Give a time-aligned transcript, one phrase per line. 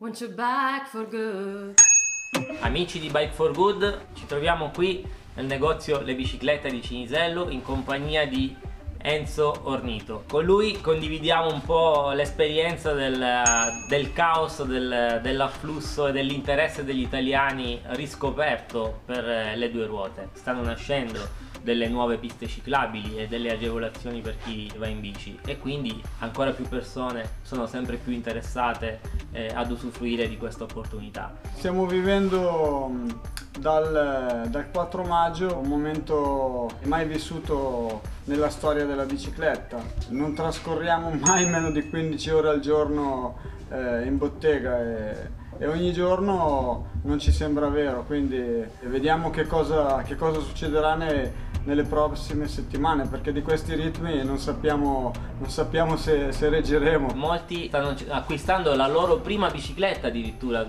[0.00, 1.74] Want you back for good.
[2.60, 7.60] Amici di Bike for Good, ci troviamo qui nel negozio Le Biciclette di Cinisello in
[7.60, 8.56] compagnia di
[8.96, 10.24] Enzo Ornito.
[10.26, 13.42] Con lui condividiamo un po' l'esperienza del,
[13.90, 20.30] del caos, del, dell'afflusso e dell'interesse degli italiani riscoperto per le due ruote.
[20.32, 25.58] Stanno nascendo delle nuove piste ciclabili e delle agevolazioni per chi va in bici e
[25.58, 29.00] quindi ancora più persone sono sempre più interessate
[29.32, 31.34] eh, ad usufruire di questa opportunità.
[31.54, 32.92] Stiamo vivendo
[33.58, 39.78] dal, dal 4 maggio un momento mai vissuto nella storia della bicicletta.
[40.08, 43.36] Non trascorriamo mai meno di 15 ore al giorno
[43.70, 50.02] eh, in bottega e, e, ogni giorno non ci sembra vero, quindi vediamo che cosa,
[50.02, 51.30] che cosa succederà nei,
[51.64, 57.12] nelle prossime settimane perché di questi ritmi non sappiamo, non sappiamo se, se, reggeremo.
[57.14, 60.64] Molti stanno acquistando la loro prima bicicletta addirittura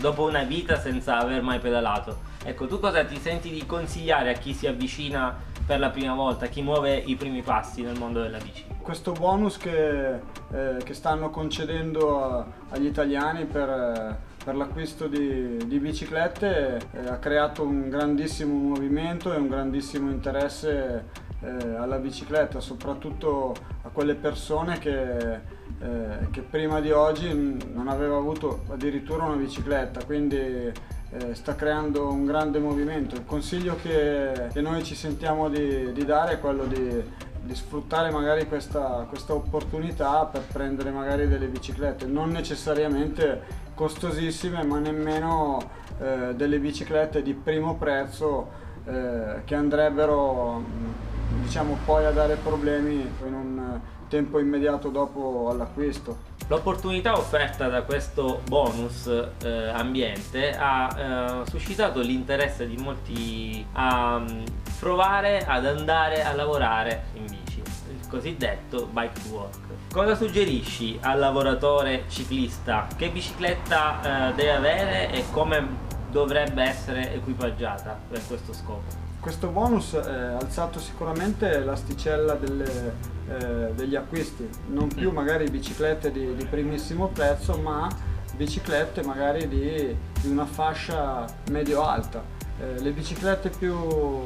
[0.00, 2.34] dopo una vita senza aver mai pedalato.
[2.44, 6.46] Ecco, tu cosa ti senti di consigliare a chi si avvicina per la prima volta,
[6.46, 8.64] chi muove i primi passi nel mondo della bici?
[8.80, 14.16] Questo bonus che, eh, che stanno concedendo a, agli italiani per,
[14.46, 21.04] per l'acquisto di, di, biciclette eh, ha creato un grandissimo movimento e un grandissimo interesse
[21.40, 27.28] eh, alla bicicletta, soprattutto a quelle persone che, eh, che prima di oggi
[27.74, 30.72] non aveva avuto addirittura una bicicletta, quindi eh,
[31.32, 33.16] sta creando un grande movimento.
[33.16, 37.02] Il consiglio che, che noi ci sentiamo di, di, dare è quello di,
[37.42, 44.80] di sfruttare magari questa, questa, opportunità per prendere magari delle biciclette, non necessariamente costosissime ma
[44.80, 45.62] nemmeno
[46.00, 48.48] eh, delle biciclette di primo prezzo
[48.86, 50.64] eh, che andrebbero
[51.42, 56.34] diciamo poi a dare problemi in un tempo immediato dopo l'acquisto.
[56.48, 59.08] L'opportunità offerta da questo bonus
[59.42, 64.44] eh, ambiente ha eh, suscitato l'interesse di molti a um,
[64.78, 67.45] provare ad andare a lavorare in bici,
[68.08, 69.58] cosiddetto bike to work.
[69.92, 72.86] Cosa suggerisci al lavoratore ciclista?
[72.94, 79.04] Che bicicletta eh, deve avere e come dovrebbe essere equipaggiata per questo scopo?
[79.20, 82.94] Questo bonus ha alzato sicuramente l'asticella delle,
[83.28, 85.14] eh, degli acquisti, non più mm.
[85.14, 87.88] magari biciclette di, di primissimo prezzo, ma
[88.36, 92.22] biciclette magari di, di una fascia medio-alta.
[92.60, 94.24] Eh, le biciclette più,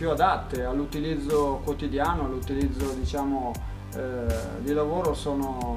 [0.00, 3.52] più adatte all'utilizzo quotidiano, all'utilizzo diciamo,
[3.94, 4.24] eh,
[4.60, 5.76] di lavoro sono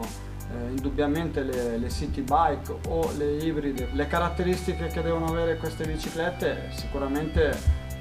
[0.50, 3.90] eh, indubbiamente le, le, city bike o le ibride.
[3.92, 7.50] Le caratteristiche che devono avere queste biciclette sicuramente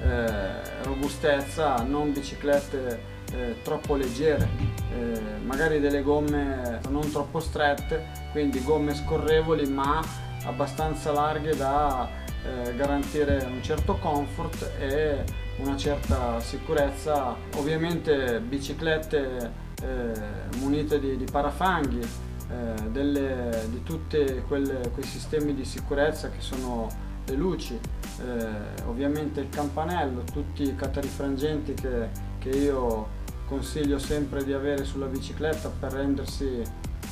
[0.01, 3.01] eh, robustezza, non biciclette
[3.33, 4.47] eh, troppo leggere,
[4.93, 10.01] eh, magari delle gomme non troppo strette, quindi gomme scorrevoli ma
[10.45, 12.07] abbastanza larghe da
[12.45, 17.35] eh, garantire un certo comfort e una certa sicurezza.
[17.55, 20.11] Ovviamente biciclette eh,
[20.57, 24.65] munite di, di parafanghi, eh, delle, di tutti quei
[25.01, 27.79] sistemi di sicurezza che sono le luci,
[28.19, 32.09] eh, ovviamente il campanello, tutti i catarifrangenti che,
[32.39, 36.61] che, io consiglio sempre di avere sulla bicicletta per rendersi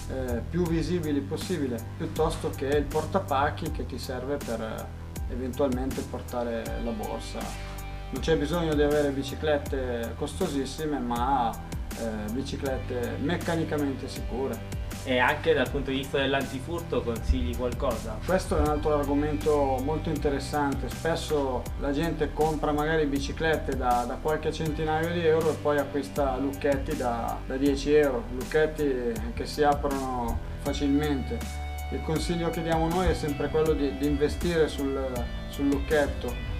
[0.09, 6.63] eh, più visibili possibile, piuttosto che il portapacchi che ti serve per eh, eventualmente portare
[6.83, 7.70] la borsa.
[8.11, 11.51] Non c'è bisogno di avere biciclette costosissime, ma
[11.97, 18.17] eh, biciclette meccanicamente sicure e anche dal punto di vista dell'antifurto consigli qualcosa?
[18.23, 24.17] Questo è un altro argomento molto interessante, spesso la gente compra magari biciclette da, da
[24.21, 29.63] qualche centinaio di euro e poi acquista lucchetti da, da 10 euro, lucchetti che si
[29.63, 31.37] aprono facilmente.
[31.91, 35.11] Il consiglio che diamo noi è sempre quello di, di investire sul,
[35.49, 36.50] sul lucchetto.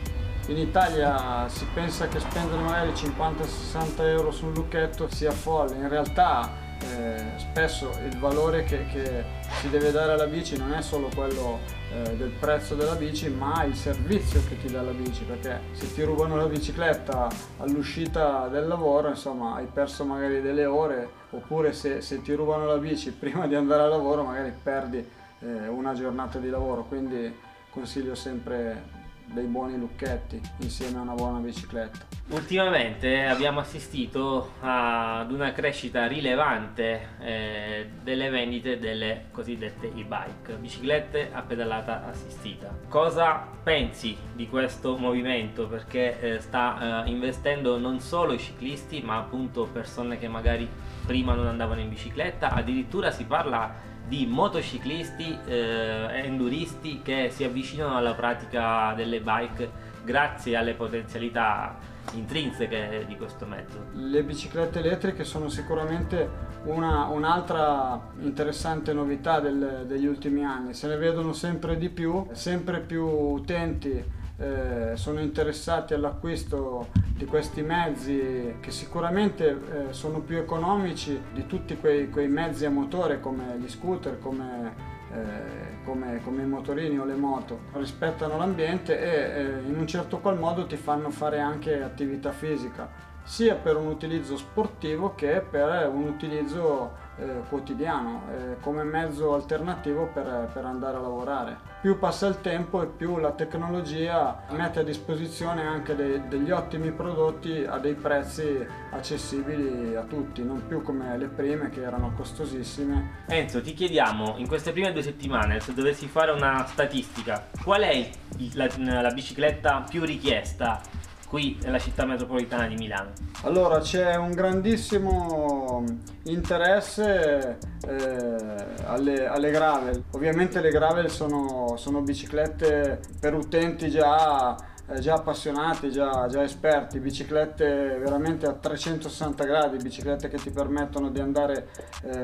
[0.47, 6.51] In Italia si pensa che spendere magari 50-60 euro sul lucchetto sia folle, in realtà
[6.81, 9.23] eh, spesso il valore che, che,
[9.59, 11.59] si deve dare alla bici non è solo quello
[11.93, 15.93] eh, del prezzo della bici ma il servizio che ti dà la bici perché se
[15.93, 17.27] ti rubano la bicicletta
[17.57, 22.77] all'uscita del lavoro insomma hai perso magari delle ore oppure se, se ti rubano la
[22.77, 25.07] bici prima di andare al lavoro magari perdi
[25.41, 26.83] eh, una giornata di lavoro.
[26.83, 27.33] Quindi
[27.69, 28.99] consiglio sempre
[29.31, 32.05] dei buoni lucchetti insieme a una buona bicicletta.
[32.29, 41.41] Ultimamente abbiamo assistito ad una crescita rilevante eh, delle vendite delle cosiddette e-bike, biciclette a
[41.41, 42.73] pedalata assistita.
[42.87, 45.67] Cosa pensi di questo movimento?
[45.67, 50.69] Perché eh, sta eh, investendo non solo i ciclisti ma appunto persone che magari
[51.05, 57.95] prima non andavano in bicicletta, addirittura si parla di motociclisti eh, enduristi che si avvicinano
[57.95, 61.77] alla pratica delle bike grazie alle potenzialità
[62.13, 63.85] intrinseche di questo mezzo.
[63.93, 70.97] Le biciclette elettriche sono sicuramente una, un'altra interessante novità del, degli ultimi anni, se ne
[70.97, 78.71] vedono sempre di più, sempre più utenti eh, sono interessati all'acquisto di questi mezzi che
[78.71, 84.17] sicuramente eh, sono più economici di tutti quei, quei, mezzi a motore come gli scooter,
[84.17, 84.73] come,
[85.13, 87.59] eh, come, come, i motorini o le moto.
[87.73, 93.10] Rispettano l'ambiente e eh, in un certo qual modo ti fanno fare anche attività fisica
[93.23, 100.07] sia per un utilizzo sportivo che per un utilizzo eh, quotidiano, eh, come mezzo alternativo
[100.07, 101.57] per, per, andare a lavorare.
[101.81, 106.91] Più passa il tempo e più la tecnologia mette a disposizione anche dei, degli ottimi
[106.91, 113.25] prodotti a dei prezzi accessibili a tutti, non più come le prime che erano costosissime.
[113.27, 118.09] Enzo, ti chiediamo, in queste prime due settimane, se dovessi fare una statistica, qual è
[118.53, 120.81] la, la bicicletta più richiesta
[121.31, 123.11] qui nella città metropolitana di Milano?
[123.43, 125.81] Allora c'è un grandissimo
[126.23, 127.57] interesse
[127.87, 130.03] eh, alle, alle, gravel.
[130.11, 134.57] Ovviamente le gravel sono, sono biciclette per utenti già
[134.99, 141.19] già appassionati, già, già, esperti, biciclette veramente a 360 gradi, biciclette che ti permettono di
[141.19, 141.69] andare
[142.03, 142.17] eh,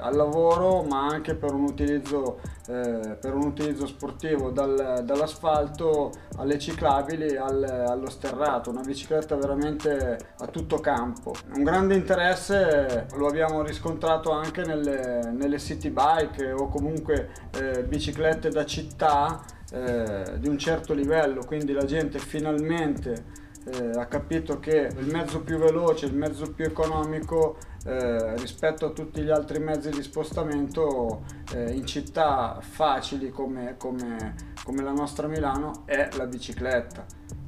[0.00, 6.58] al lavoro ma anche per un utilizzo, eh, per un utilizzo sportivo, dal, dall'asfalto alle
[6.58, 11.34] ciclabili al, allo sterrato, una bicicletta veramente a tutto campo.
[11.54, 18.48] Un grande interesse lo abbiamo riscontrato anche nelle, nelle city bike o comunque eh, biciclette
[18.48, 24.90] da città eh, di un certo livello, quindi la gente finalmente eh, ha capito che
[24.96, 27.56] il mezzo più veloce, il mezzo più economico
[27.86, 31.24] eh, rispetto a tutti gli altri mezzi di spostamento
[31.54, 37.04] eh, in città facili come, come, come la nostra Milano è la bicicletta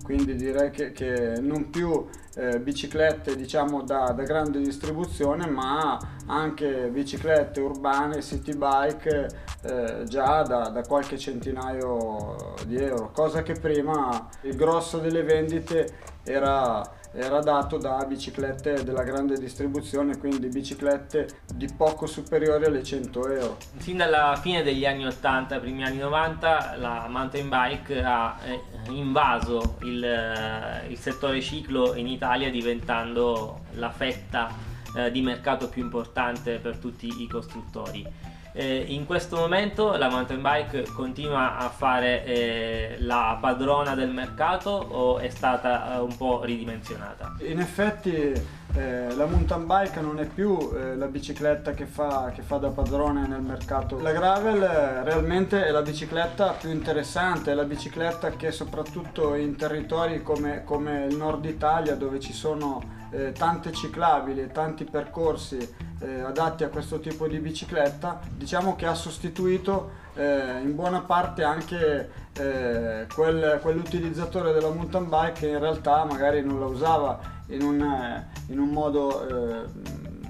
[0.06, 2.06] quindi direi che, che non più
[2.37, 9.29] eh, biciclette diciamo da, da, grande distribuzione ma anche biciclette urbane, city bike
[9.62, 16.14] eh, già da, da, qualche centinaio di euro, cosa che prima il grosso delle vendite
[16.26, 23.28] era era dato da biciclette della grande distribuzione, quindi biciclette di poco superiori alle 100
[23.31, 23.56] euro.
[23.76, 29.76] Fin dalla fine degli anni 80, primi anni 90, la mountain bike ha eh, invaso
[29.81, 34.50] il, eh, il settore ciclo in Italia diventando la fetta
[34.94, 38.34] eh, di mercato più importante per tutti i costruttori.
[38.58, 44.70] Eh, in questo momento la mountain bike continua a fare eh, la padrona del mercato
[44.70, 47.35] o è stata eh, un po' ridimensionata?
[47.41, 48.32] In effetti
[48.75, 52.70] eh, la mountain bike non è più eh, la bicicletta che fa, che fa, da
[52.70, 54.00] padrone nel mercato.
[54.00, 54.61] La gravel
[55.05, 61.05] realmente è la bicicletta più interessante, è la bicicletta che soprattutto in territori come, come
[61.05, 62.95] il nord Italia dove ci sono
[63.32, 65.58] tante ciclabili, tanti percorsi
[66.00, 71.43] eh, adatti a questo tipo di bicicletta, diciamo che ha sostituito eh, in buona parte
[71.43, 77.19] anche eh, quel, quell'utilizzatore della mountain bike che in realtà magari non la usava
[77.49, 79.64] in un, eh, in un modo eh,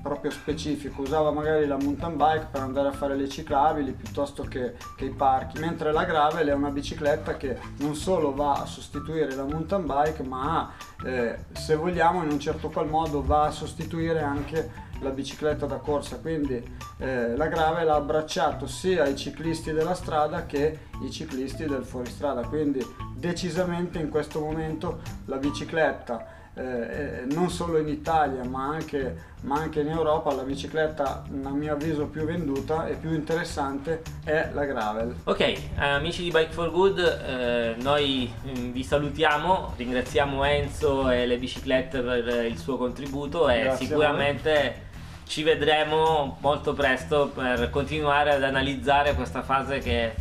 [0.06, 4.74] proprio specifico, usava magari la mountain bike per andare a fare le ciclabili piuttosto che,
[4.96, 9.34] che, i parchi, mentre la gravel è una bicicletta che non solo va a sostituire
[9.34, 10.72] la mountain bike, ma
[11.04, 15.76] eh, se vogliamo in un certo qual modo va a sostituire anche la bicicletta da
[15.76, 16.62] corsa, quindi
[16.98, 22.46] eh, la gravel ha abbracciato sia i ciclisti della strada che i ciclisti del fuoristrada,
[22.46, 22.80] quindi
[23.14, 29.80] decisamente in questo momento la bicicletta eh, non solo in Italia ma anche, ma anche,
[29.80, 35.14] in Europa la bicicletta a mio avviso più venduta e più interessante è la gravel.
[35.24, 41.36] Ok amici di Bike for Good eh, noi mm, vi salutiamo, ringraziamo Enzo e le
[41.36, 44.84] biciclette per il suo contributo e Grazie sicuramente
[45.26, 50.14] ci vedremo molto presto per continuare ad analizzare questa fase che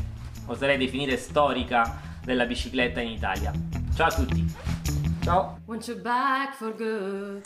[0.48, 3.54] oserei definire storica della bicicletta in Italia.
[3.96, 4.75] Ciao a tutti!
[5.26, 5.58] Ciao!
[5.66, 7.42] Want you back for good.